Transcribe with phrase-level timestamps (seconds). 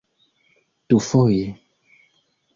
[0.89, 1.45] dufoje